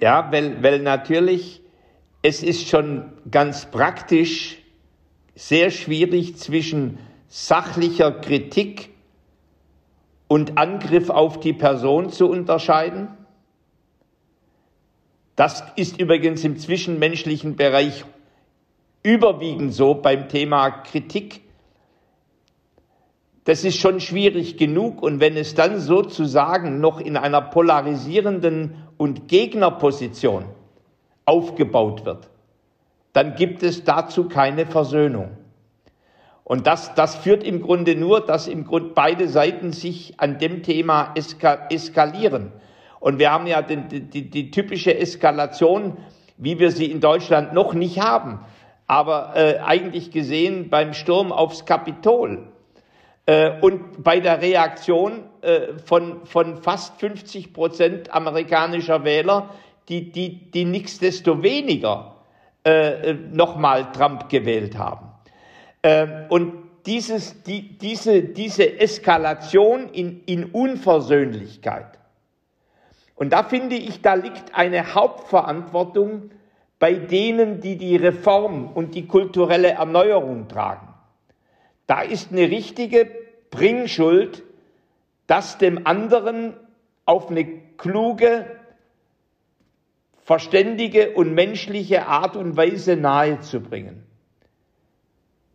[0.00, 1.62] Ja, weil, weil natürlich,
[2.22, 4.58] es ist schon ganz praktisch
[5.34, 6.98] sehr schwierig zwischen
[7.28, 8.90] sachlicher Kritik
[10.28, 13.08] und Angriff auf die Person zu unterscheiden.
[15.36, 18.04] Das ist übrigens im zwischenmenschlichen Bereich
[19.02, 21.42] überwiegend so beim Thema Kritik.
[23.44, 25.02] das ist schon schwierig genug.
[25.02, 30.46] Und wenn es dann sozusagen noch in einer polarisierenden und Gegnerposition
[31.26, 32.30] aufgebaut wird,
[33.12, 35.36] dann gibt es dazu keine Versöhnung.
[36.42, 40.62] Und das, das führt im Grunde nur, dass im Grunde beide Seiten sich an dem
[40.62, 42.52] Thema eska eskalieren.
[43.04, 45.98] Und wir haben ja die, die, die typische Eskalation,
[46.38, 48.40] wie wir sie in Deutschland noch nicht haben,
[48.86, 52.48] aber äh, eigentlich gesehen beim Sturm aufs Kapitol
[53.26, 59.50] äh, und bei der Reaktion äh, von, von fast 50 Prozent amerikanischer Wähler,
[59.90, 62.14] die, die, die nichtsdestoweniger
[62.64, 65.08] äh, nochmal Trump gewählt haben.
[65.82, 66.54] Äh, und
[66.86, 71.98] dieses, die, diese, diese Eskalation in, in Unversöhnlichkeit.
[73.14, 76.30] Und da finde ich, da liegt eine Hauptverantwortung
[76.78, 80.88] bei denen, die die Reform und die kulturelle Erneuerung tragen.
[81.86, 83.10] Da ist eine richtige
[83.50, 84.42] Bringschuld,
[85.26, 86.54] das dem anderen
[87.04, 87.44] auf eine
[87.76, 88.46] kluge,
[90.22, 94.04] verständige und menschliche Art und Weise nahezubringen.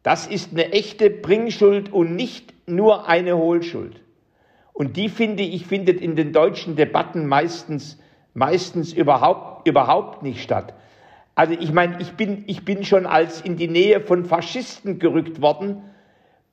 [0.04, 4.02] Das ist eine echte Bringschuld und nicht nur eine Hohlschuld.
[4.80, 8.00] Und die finde ich, findet in den deutschen Debatten meistens,
[8.34, 10.74] meistens überhaupt, überhaupt nicht statt.
[11.36, 15.42] Also ich meine, ich bin, ich bin schon als in die Nähe von Faschisten gerückt
[15.42, 15.84] worden,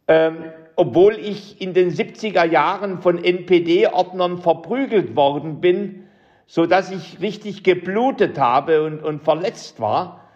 [0.09, 0.39] ähm,
[0.75, 6.09] obwohl ich in den 70er Jahren von NPD-Ordnern verprügelt worden bin,
[6.49, 10.29] so dass ich richtig geblutet habe und, und verletzt war.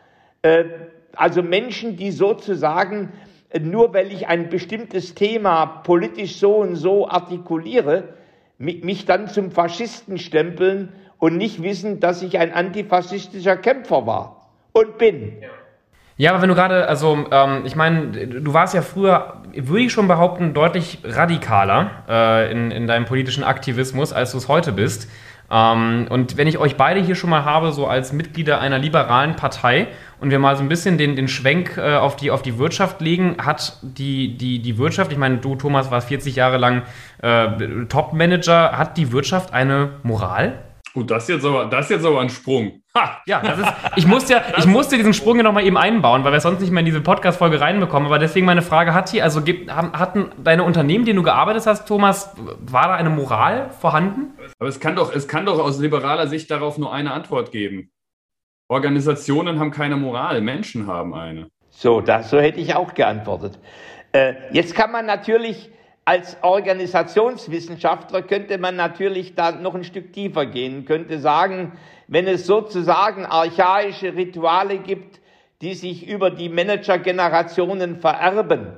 [0.43, 0.63] Äh,
[1.17, 3.13] also Menschen, die sozusagen
[3.59, 8.15] nur weil ich ein bestimmtes Thema politisch so und so artikuliere,
[8.59, 14.99] mich dann zum Faschisten stempeln und nicht wissen, dass ich ein antifaschistischer Kämpfer war und
[14.99, 15.33] bin.
[16.17, 19.93] Ja, aber wenn du gerade, also ähm, ich meine, du warst ja früher, würde ich
[19.93, 25.09] schon behaupten, deutlich radikaler äh, in, in deinem politischen Aktivismus, als du es heute bist.
[25.51, 29.37] Ähm, und wenn ich euch beide hier schon mal habe, so als Mitglieder einer liberalen
[29.37, 29.89] Partei
[30.21, 33.01] und wir mal so ein bisschen den, den Schwenk äh, auf, die, auf die Wirtschaft
[33.01, 36.83] legen, hat die, die, die Wirtschaft, ich meine, du, Thomas, warst 40 Jahre lang
[37.23, 37.49] äh,
[37.89, 40.59] Top-Manager, hat die Wirtschaft eine Moral?
[40.95, 42.83] Oh, das ist jetzt aber, das ist jetzt aber ein Sprung.
[42.97, 43.23] Ha!
[43.27, 46.33] Ja, das ist, ich musste, ja, ich musste diesen Sprung ja nochmal eben einbauen, weil
[46.33, 48.07] wir sonst nicht mehr in diese Podcast-Folge reinbekommen.
[48.07, 52.35] Aber deswegen meine Frage, hat hier, also hatten deine Unternehmen, denen du gearbeitet hast, Thomas,
[52.37, 54.35] war da eine Moral vorhanden?
[54.59, 57.93] Aber es kann doch, es kann doch aus liberaler Sicht darauf nur eine Antwort geben.
[58.69, 61.49] Organisationen haben keine Moral, Menschen haben eine.
[61.71, 63.59] So, das, so hätte ich auch geantwortet.
[64.13, 65.71] Äh, jetzt kann man natürlich
[66.11, 72.49] als Organisationswissenschaftler könnte man natürlich da noch ein Stück tiefer gehen, könnte sagen, wenn es
[72.49, 75.21] sozusagen archaische Rituale gibt,
[75.61, 78.73] die sich über die Managergenerationen vererben,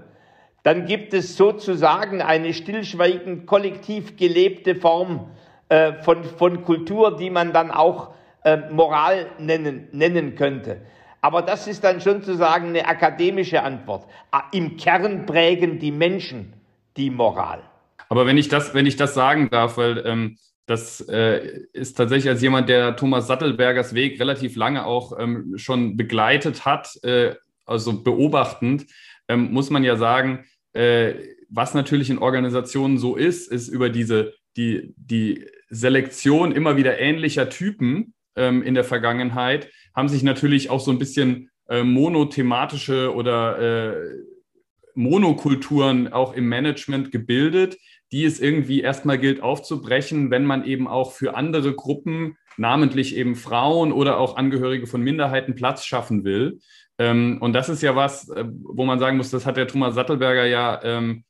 [0.62, 5.30] dann gibt es sozusagen eine stillschweigend kollektiv gelebte Form
[5.70, 8.10] äh, von, von Kultur, die man dann auch
[8.44, 10.82] äh, Moral nennen, nennen könnte.
[11.22, 14.06] Aber das ist dann schon zu sagen eine akademische Antwort.
[14.32, 16.52] Ah, Im Kern prägen die Menschen
[16.96, 17.62] die Moral.
[18.08, 22.28] Aber wenn ich das, wenn ich das sagen darf, weil ähm, das äh, ist tatsächlich
[22.28, 28.02] als jemand, der Thomas Sattelbergers Weg relativ lange auch ähm, schon begleitet hat, äh, also
[28.02, 28.86] beobachtend,
[29.28, 31.14] ähm, muss man ja sagen, äh,
[31.48, 37.48] was natürlich in Organisationen so ist, ist über diese die, die Selektion immer wieder ähnlicher
[37.48, 43.58] Typen ähm, in der Vergangenheit, haben sich natürlich auch so ein bisschen äh, monothematische oder
[43.58, 43.94] äh,
[44.94, 47.78] Monokulturen auch im Management gebildet,
[48.12, 53.34] die es irgendwie erstmal gilt aufzubrechen, wenn man eben auch für andere Gruppen, namentlich eben
[53.34, 56.58] Frauen oder auch Angehörige von Minderheiten Platz schaffen will.
[56.98, 59.94] Ähm, und das ist ja was, äh, wo man sagen muss, das hat der Thomas
[59.94, 61.24] Sattelberger ja, ähm,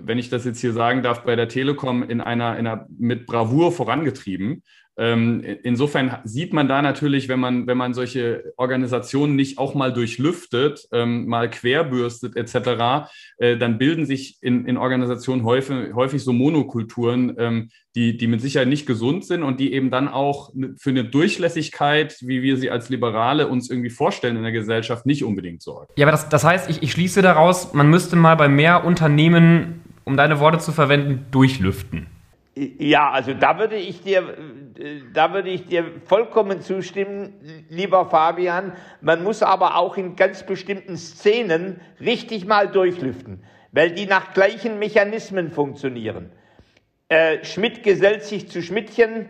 [0.00, 3.26] wenn ich das jetzt hier sagen darf, bei der Telekom in einer, in einer mit
[3.26, 4.62] Bravour vorangetrieben.
[4.98, 9.92] Ähm, insofern sieht man da natürlich, wenn man, wenn man solche Organisationen nicht auch mal
[9.92, 13.08] durchlüftet, ähm, mal querbürstet etc.,
[13.38, 18.40] äh, dann bilden sich in, in Organisationen häufig, häufig so Monokulturen, ähm, die, die mit
[18.40, 22.70] Sicherheit nicht gesund sind und die eben dann auch für eine Durchlässigkeit, wie wir sie
[22.70, 25.92] als Liberale uns irgendwie vorstellen in der Gesellschaft, nicht unbedingt sorgen.
[25.96, 29.80] Ja, aber das, das heißt, ich, ich schließe daraus, man müsste mal bei mehr Unternehmen,
[30.04, 32.17] um deine Worte zu verwenden, durchlüften.
[32.58, 34.36] Ja, also da würde ich dir,
[35.14, 37.34] da würde ich dir vollkommen zustimmen,
[37.68, 38.72] lieber Fabian.
[39.00, 44.80] Man muss aber auch in ganz bestimmten Szenen richtig mal durchlüften, weil die nach gleichen
[44.80, 46.32] Mechanismen funktionieren.
[47.08, 49.28] Äh, Schmidt gesellt sich zu Schmidtchen,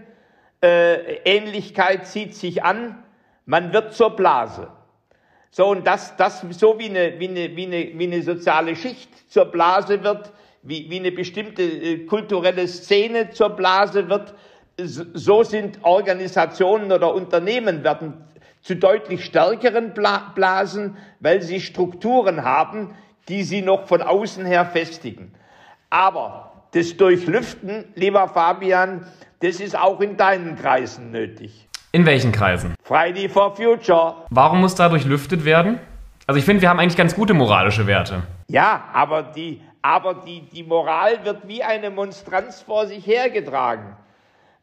[0.63, 3.05] äh, Ähnlichkeit zieht sich an,
[3.45, 4.69] man wird zur Blase.
[5.51, 9.31] So, und das, das so wie eine, wie eine, wie eine, wie eine soziale Schicht
[9.31, 14.35] zur Blase wird, wie, wie eine bestimmte äh, kulturelle Szene zur Blase wird,
[14.79, 18.15] so sind Organisationen oder Unternehmen werden
[18.63, 22.95] zu deutlich stärkeren Blasen, weil sie Strukturen haben,
[23.29, 25.33] die sie noch von außen her festigen.
[25.91, 29.07] Aber das Durchlüften, lieber Fabian,
[29.41, 31.69] das ist auch in deinen Kreisen nötig.
[31.93, 32.75] In welchen Kreisen?
[32.83, 34.17] Friday for Future.
[34.31, 35.79] Warum muss da durchlüftet werden?
[36.27, 38.23] Also ich finde, wir haben eigentlich ganz gute moralische Werte.
[38.49, 43.97] Ja, aber die, aber die, die Moral wird wie eine Monstranz vor sich hergetragen.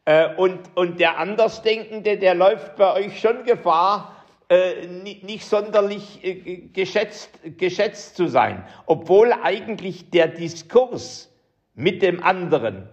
[0.04, 4.14] Äh, und, und der Andersdenkende, der läuft bei euch schon Gefahr,
[4.48, 11.28] äh, nicht, sonderlich äh, geschätzt, geschätzt zu sein, obwohl eigentlich der Diskurs
[11.74, 12.88] mit dem anderen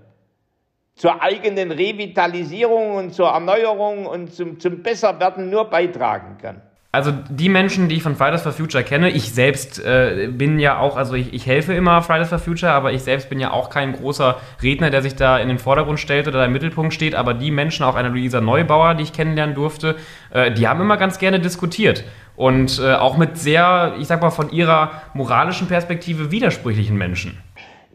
[0.96, 6.64] zur eigenen Revitalisierung und zur Erneuerung und zum, zum Besserwerden nur beitragen kann.
[6.94, 10.78] Also die Menschen, die ich von Fridays for Future kenne, ich selbst äh, bin ja
[10.78, 13.72] auch, also ich, ich, helfe immer Fridays for Future, aber ich selbst bin ja auch
[13.72, 17.16] kein großer Redner, der sich da in den Vordergrund stellt oder im Mittelpunkt steht.
[17.16, 19.96] Aber die Menschen, auch eine Luisa Neubauer, die ich kennenlernen durfte,
[20.30, 22.04] äh, die haben immer ganz gerne diskutiert.
[22.36, 27.42] Und äh, auch mit sehr, ich sag mal, von ihrer moralischen Perspektive widersprüchlichen Menschen.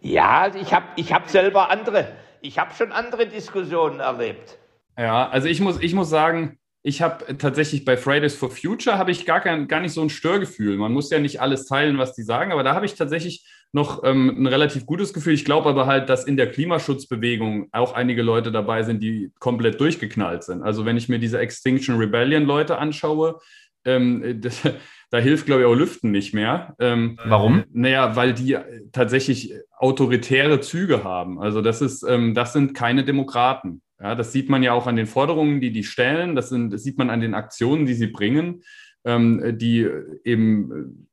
[0.00, 2.08] Ja, also ich habe ich hab selber andere,
[2.40, 4.58] ich habe schon andere Diskussionen erlebt.
[4.98, 6.58] Ja, also ich muss, ich muss sagen,
[6.88, 10.08] ich habe tatsächlich bei Fridays for Future habe ich gar, kein, gar nicht so ein
[10.08, 10.78] Störgefühl.
[10.78, 14.02] Man muss ja nicht alles teilen, was die sagen, aber da habe ich tatsächlich noch
[14.04, 15.34] ähm, ein relativ gutes Gefühl.
[15.34, 19.78] Ich glaube aber halt, dass in der Klimaschutzbewegung auch einige Leute dabei sind, die komplett
[19.78, 20.62] durchgeknallt sind.
[20.62, 23.38] Also wenn ich mir diese Extinction Rebellion Leute anschaue,
[23.84, 24.62] ähm, das,
[25.10, 26.74] da hilft, glaube ich, auch Lüften nicht mehr.
[26.78, 27.64] Ähm, Warum?
[27.70, 28.56] Naja, weil die
[28.92, 31.38] tatsächlich autoritäre Züge haben.
[31.38, 33.82] Also das ist, ähm, das sind keine Demokraten.
[34.00, 36.36] Ja, das sieht man ja auch an den Forderungen, die die stellen.
[36.36, 38.62] Das, sind, das sieht man an den Aktionen, die sie bringen,
[39.04, 39.88] ähm, die
[40.24, 41.08] eben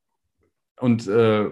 [0.79, 1.49] und äh,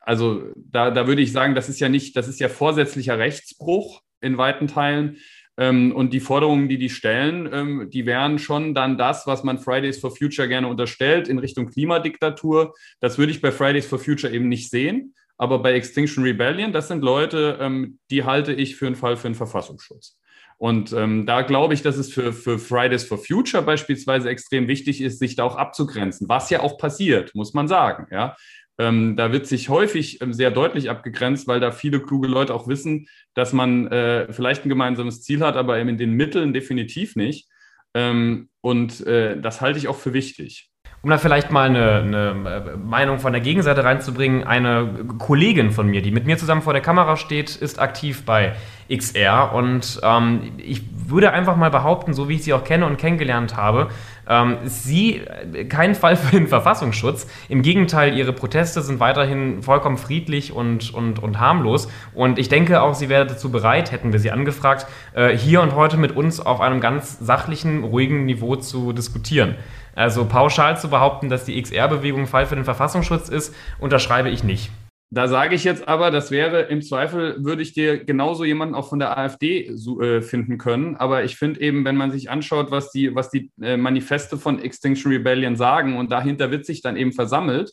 [0.00, 4.02] also da, da würde ich sagen, das ist ja nicht, das ist ja vorsätzlicher Rechtsbruch
[4.20, 5.18] in weiten Teilen.
[5.58, 9.58] Ähm, und die Forderungen, die die stellen, ähm, die wären schon dann das, was man
[9.58, 12.74] Fridays for Future gerne unterstellt in Richtung Klimadiktatur.
[13.00, 15.14] Das würde ich bei Fridays for Future eben nicht sehen.
[15.36, 19.28] Aber bei Extinction Rebellion, das sind Leute, ähm, die halte ich für einen Fall für
[19.28, 20.18] einen Verfassungsschutz.
[20.58, 25.00] Und ähm, da glaube ich, dass es für, für Fridays for Future beispielsweise extrem wichtig
[25.00, 28.08] ist, sich da auch abzugrenzen, was ja auch passiert, muss man sagen.
[28.10, 28.36] Ja?
[28.76, 32.66] Ähm, da wird sich häufig ähm, sehr deutlich abgegrenzt, weil da viele kluge Leute auch
[32.66, 37.14] wissen, dass man äh, vielleicht ein gemeinsames Ziel hat, aber eben in den Mitteln definitiv
[37.14, 37.48] nicht.
[37.94, 40.67] Ähm, und äh, das halte ich auch für wichtig.
[41.00, 46.02] Um da vielleicht mal eine, eine, Meinung von der Gegenseite reinzubringen, eine Kollegin von mir,
[46.02, 48.54] die mit mir zusammen vor der Kamera steht, ist aktiv bei
[48.92, 52.96] XR und ähm, ich würde einfach mal behaupten, so wie ich sie auch kenne und
[52.96, 53.90] kennengelernt habe,
[54.28, 55.22] ähm, ist sie
[55.68, 57.28] kein Fall für den Verfassungsschutz.
[57.48, 62.82] Im Gegenteil, ihre Proteste sind weiterhin vollkommen friedlich und, und, und harmlos und ich denke
[62.82, 66.40] auch, sie wäre dazu bereit, hätten wir sie angefragt, äh, hier und heute mit uns
[66.40, 69.54] auf einem ganz sachlichen, ruhigen Niveau zu diskutieren.
[69.98, 74.70] Also pauschal zu behaupten, dass die XR-Bewegung Fall für den Verfassungsschutz ist, unterschreibe ich nicht.
[75.10, 78.88] Da sage ich jetzt aber, das wäre im Zweifel, würde ich dir genauso jemanden auch
[78.88, 80.94] von der AfD äh, finden können.
[80.94, 84.62] Aber ich finde eben, wenn man sich anschaut, was die, was die äh, Manifeste von
[84.62, 87.72] Extinction Rebellion sagen und dahinter wird sich dann eben versammelt,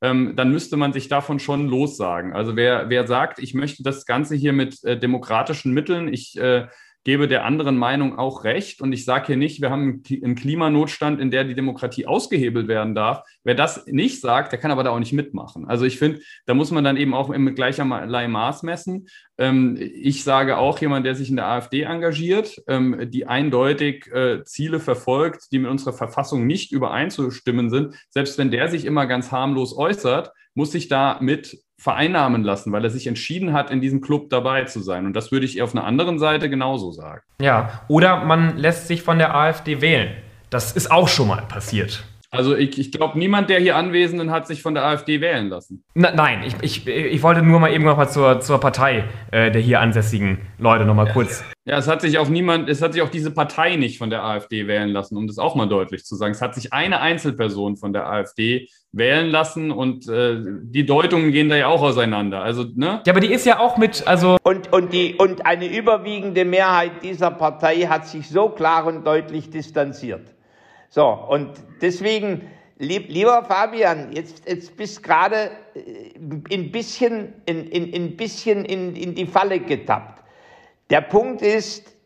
[0.00, 2.34] ähm, dann müsste man sich davon schon lossagen.
[2.34, 6.38] Also wer, wer sagt, ich möchte das Ganze hier mit äh, demokratischen Mitteln, ich
[7.04, 8.80] gebe der anderen Meinung auch recht.
[8.80, 12.94] Und ich sage hier nicht, wir haben einen Klimanotstand, in der die Demokratie ausgehebelt werden
[12.94, 13.22] darf.
[13.44, 15.66] Wer das nicht sagt, der kann aber da auch nicht mitmachen.
[15.66, 19.06] Also ich finde, da muss man dann eben auch mit gleicherlei Maß messen.
[19.36, 24.42] Ähm, ich sage auch jemand, der sich in der AfD engagiert, ähm, die eindeutig äh,
[24.44, 29.30] Ziele verfolgt, die mit unserer Verfassung nicht übereinzustimmen sind, selbst wenn der sich immer ganz
[29.30, 34.00] harmlos äußert, muss sich da mit vereinnahmen lassen, weil er sich entschieden hat, in diesem
[34.00, 35.06] Club dabei zu sein.
[35.06, 37.22] Und das würde ich auf einer anderen Seite genauso sagen.
[37.40, 40.16] Ja, oder man lässt sich von der AfD wählen.
[40.50, 42.04] Das ist auch schon mal passiert.
[42.34, 45.84] Also ich, ich glaube, niemand der hier Anwesenden hat sich von der AfD wählen lassen.
[45.94, 49.50] Na, nein, ich, ich, ich wollte nur mal eben noch mal zur, zur Partei äh,
[49.50, 51.44] der hier ansässigen Leute noch mal kurz.
[51.66, 54.22] Ja, es hat sich auch niemand, es hat sich auch diese Partei nicht von der
[54.22, 56.32] AfD wählen lassen, um das auch mal deutlich zu sagen.
[56.32, 61.48] Es hat sich eine Einzelperson von der AfD wählen lassen und äh, die Deutungen gehen
[61.48, 62.42] da ja auch auseinander.
[62.42, 63.00] Also, ne?
[63.06, 64.36] Ja, aber die ist ja auch mit, also.
[64.42, 69.48] Und, und, die, und eine überwiegende Mehrheit dieser Partei hat sich so klar und deutlich
[69.48, 70.33] distanziert.
[70.94, 77.92] So, und deswegen, lieb, lieber Fabian, jetzt, jetzt bist gerade äh, ein bisschen, in, in,
[77.92, 80.22] in, bisschen in, in die Falle getappt.
[80.90, 81.96] Der Punkt ist,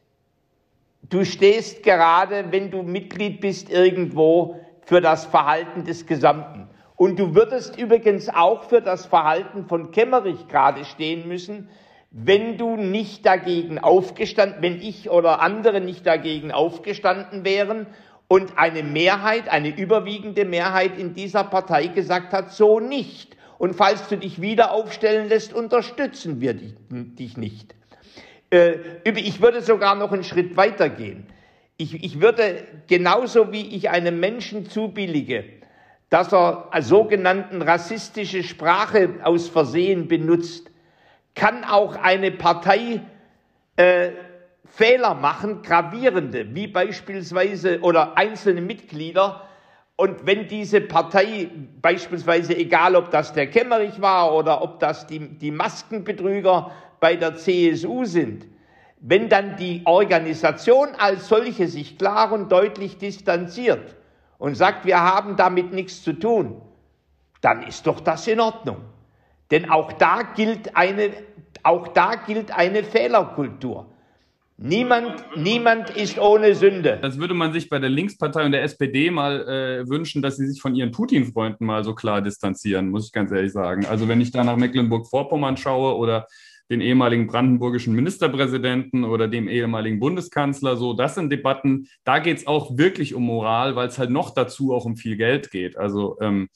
[1.03, 6.71] du stehst gerade, wenn du Mitglied bist irgendwo, für das Verhalten des Gesamten.
[6.97, 11.69] Und du würdest übrigens auch für das Verhalten von Kemmerich gerade stehen müssen,
[12.11, 17.87] wenn du nicht dagegen aufgestanden, wenn ich oder andere nicht dagegen aufgestanden wären
[18.29, 23.37] und eine Mehrheit, eine überwiegende Mehrheit in dieser Partei gesagt hat, so nicht.
[23.57, 27.75] Und falls du dich wieder aufstellen lässt, unterstützen wir dich nicht.
[28.51, 31.27] Äh, ich würde sogar noch einen Schritt weiter gehen.
[31.79, 35.45] Ich, ich würde genauso wie ich einem Menschen zubillige,
[36.11, 40.71] dass er sogenannten rassistische Sprache aus Versehen benutzt,
[41.35, 43.01] kann auch eine Partei
[43.77, 44.11] äh,
[44.79, 49.43] Fehler machen, gravierende, wie beispielsweise oder einzelne Mitglieder.
[49.97, 51.51] Und wenn diese Partei
[51.83, 56.71] beispielsweise, egal ob das der Kemmerich war oder ob das die, die Maskenbetrüger
[57.01, 58.47] bei der CSU sind,
[59.01, 63.97] wenn dann die Organisation als solche sich klar und deutlich distanziert
[64.39, 66.63] und sagt, wir haben damit nichts zu tun,
[67.41, 68.83] dann ist doch das in Ordnung.
[69.51, 71.11] Denn auch da gilt eine,
[71.65, 73.87] auch da gilt eine Fehlerkultur.
[74.61, 76.99] Niemand, niemand ist ohne Sünde.
[77.01, 80.49] Das würde man sich bei der Linkspartei und der SPD mal äh, wünschen, dass sie
[80.49, 83.87] sich von ihren Putin-Freunden mal so klar distanzieren, muss ich ganz ehrlich sagen.
[83.87, 86.27] Also wenn ich da nach Mecklenburg-Vorpommern schaue oder
[86.71, 90.77] den ehemaligen brandenburgischen Ministerpräsidenten oder dem ehemaligen Bundeskanzler.
[90.77, 94.35] So, das sind Debatten, da geht es auch wirklich um Moral, weil es halt noch
[94.35, 95.79] dazu auch um viel Geld geht.
[95.79, 96.49] Also ähm,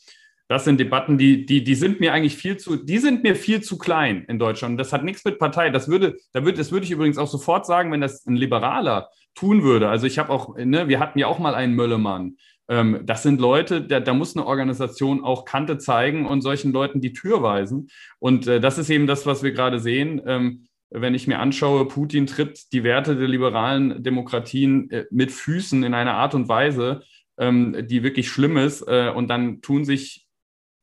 [0.53, 3.63] das sind Debatten, die, die, die sind mir eigentlich viel zu, die sind mir viel
[3.63, 4.79] zu klein in Deutschland.
[4.79, 5.71] Das hat nichts mit Partei.
[5.71, 9.09] Das würde, da würde, das würde ich übrigens auch sofort sagen, wenn das ein Liberaler
[9.35, 9.89] tun würde.
[9.89, 12.37] Also ich habe auch, ne, wir hatten ja auch mal einen Möllemann.
[12.69, 17.01] Ähm, das sind Leute, da, da, muss eine Organisation auch Kante zeigen und solchen Leuten
[17.01, 17.89] die Tür weisen.
[18.19, 20.21] Und äh, das ist eben das, was wir gerade sehen.
[20.27, 25.83] Ähm, wenn ich mir anschaue, Putin tritt die Werte der liberalen Demokratien äh, mit Füßen
[25.83, 27.05] in einer Art und Weise,
[27.39, 28.83] ähm, die wirklich schlimm ist.
[28.83, 30.27] Äh, und dann tun sich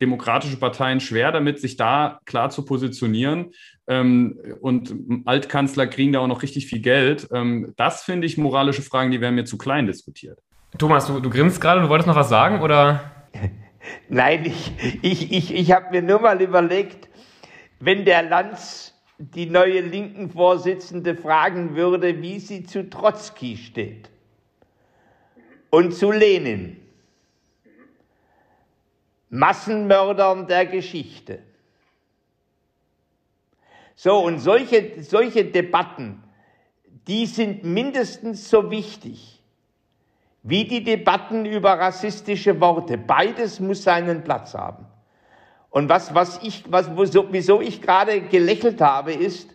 [0.02, 3.52] demokratische Parteien schwer damit, sich da klar zu positionieren.
[3.88, 4.94] Ähm, und
[5.26, 7.28] Altkanzler kriegen da auch noch richtig viel Geld.
[7.34, 10.40] Ähm, das finde ich moralische Fragen, die werden mir zu klein diskutiert.
[10.78, 13.12] Thomas, du, du grinst gerade, du wolltest noch was sagen, oder?
[14.10, 14.72] Nein, ich,
[15.02, 17.10] ich, ich, ich habe mir nur mal überlegt,
[17.80, 24.10] wenn der Lanz die neue linken Vorsitzende fragen würde, wie sie zu Trotzki steht
[25.70, 26.78] und zu Lenin,
[29.30, 31.40] Massenmördern der Geschichte.
[33.96, 36.24] So, und solche, solche Debatten,
[37.08, 39.42] die sind mindestens so wichtig
[40.42, 42.98] wie die Debatten über rassistische Worte.
[42.98, 44.86] Beides muss seinen Platz haben.
[45.70, 49.50] Und was, was ich, was, wieso ich gerade gelächelt habe, ist,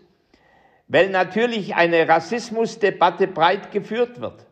[0.87, 4.47] weil natürlich eine Rassismusdebatte breit geführt wird.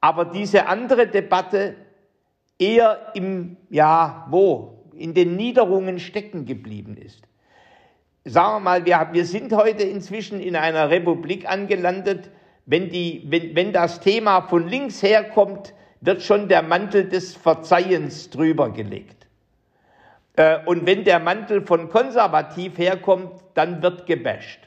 [0.00, 1.76] Aber diese andere Debatte
[2.62, 4.84] eher im, ja, wo?
[4.94, 7.22] In den Niederungen stecken geblieben ist.
[8.24, 12.30] Sagen wir mal, wir, wir sind heute inzwischen in einer Republik angelandet,
[12.66, 18.30] wenn, die, wenn, wenn das Thema von links herkommt, wird schon der Mantel des Verzeihens
[18.30, 19.26] drüber gelegt.
[20.36, 24.60] Äh, und wenn der Mantel von konservativ herkommt, dann wird gebasht.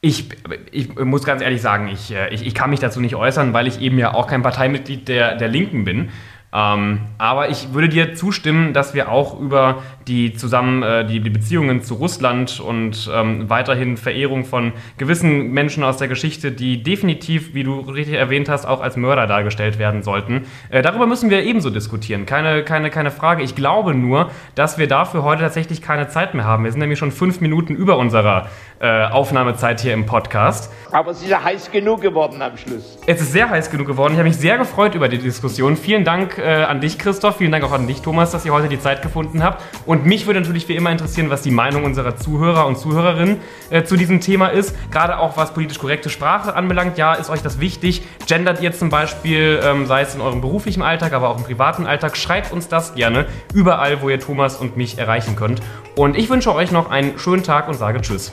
[0.00, 0.28] Ich,
[0.70, 3.66] ich muss ganz ehrlich sagen, ich, äh, ich, ich kann mich dazu nicht äußern, weil
[3.66, 6.10] ich eben ja auch kein Parteimitglied der, der Linken bin.
[6.52, 11.30] Ähm, aber ich würde dir zustimmen, dass wir auch über die zusammen äh, die, die,
[11.30, 17.52] Beziehungen zu Russland und ähm, weiterhin Verehrung von gewissen Menschen aus der Geschichte, die definitiv,
[17.54, 20.44] wie du richtig erwähnt hast, auch als Mörder dargestellt werden sollten.
[20.70, 22.24] Äh, darüber müssen wir ebenso diskutieren.
[22.26, 23.42] Keine, keine, keine Frage.
[23.42, 26.64] Ich glaube nur, dass wir dafür heute tatsächlich keine Zeit mehr haben.
[26.64, 28.48] Wir sind nämlich schon fünf Minuten über unserer
[28.80, 30.70] äh, Aufnahmezeit hier im Podcast.
[30.92, 32.98] Aber es ist ja heiß genug geworden am Schluss.
[33.06, 34.12] Es ist sehr heiß genug geworden.
[34.12, 35.76] Ich habe mich sehr gefreut über die Diskussion.
[35.76, 37.36] Vielen Dank äh, an dich, Christoph.
[37.36, 39.62] Vielen Dank auch an dich, Thomas, dass ihr heute die Zeit gefunden habt.
[39.86, 43.84] Und mich würde natürlich wie immer interessieren, was die Meinung unserer Zuhörer und Zuhörerinnen äh,
[43.84, 44.74] zu diesem Thema ist.
[44.90, 46.98] Gerade auch was politisch korrekte Sprache anbelangt.
[46.98, 48.02] Ja, ist euch das wichtig?
[48.26, 51.86] Gendert ihr zum Beispiel, ähm, sei es in eurem beruflichen Alltag, aber auch im privaten
[51.86, 52.16] Alltag?
[52.16, 55.60] Schreibt uns das gerne überall, wo ihr Thomas und mich erreichen könnt.
[55.96, 58.32] Und ich wünsche euch noch einen schönen Tag und sage Tschüss.